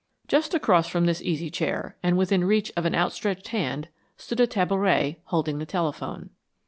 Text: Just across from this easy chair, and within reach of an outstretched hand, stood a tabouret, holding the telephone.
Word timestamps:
Just 0.27 0.55
across 0.55 0.87
from 0.87 1.05
this 1.05 1.21
easy 1.21 1.51
chair, 1.51 1.95
and 2.01 2.17
within 2.17 2.43
reach 2.43 2.71
of 2.75 2.85
an 2.85 2.95
outstretched 2.95 3.49
hand, 3.49 3.87
stood 4.17 4.39
a 4.39 4.47
tabouret, 4.47 5.19
holding 5.25 5.59
the 5.59 5.65
telephone. 5.67 6.31